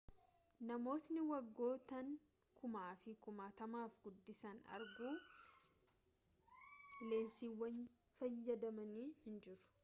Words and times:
namootni 0.69 1.25
waggoottan 1.31 2.07
kumaafi 2.61 3.13
kumaatamaaf 3.27 3.99
guddisanii 4.07 4.73
arguuf 4.79 5.29
leensiiwwan 7.13 7.79
fayyadamanii 8.17 9.07
jiru 9.31 9.57